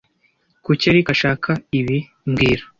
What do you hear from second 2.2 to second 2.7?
mbwira